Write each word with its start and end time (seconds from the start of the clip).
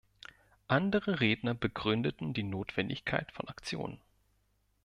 Andere 0.67 1.19
Redner 1.19 1.53
begründeten 1.53 2.33
die 2.33 2.41
Notwendigkeit 2.41 3.31
von 3.31 3.47
Aktionen. 3.49 4.01